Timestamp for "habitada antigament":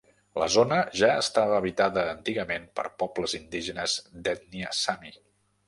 1.57-2.67